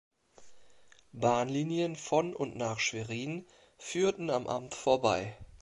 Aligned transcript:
Bahnlinien 1.11 1.95
von 1.95 2.35
und 2.35 2.55
nach 2.55 2.79
Schwerin 2.79 3.45
führten 3.77 4.31
am 4.31 4.47
Amt 4.47 4.73
vorbei. 4.73 5.37